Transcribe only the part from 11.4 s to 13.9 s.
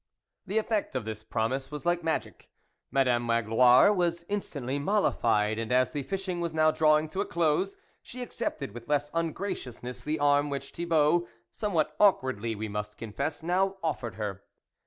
somewhat awkwardly we must confess, now